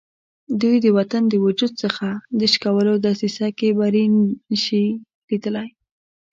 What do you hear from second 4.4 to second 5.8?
نه شي لیدلای.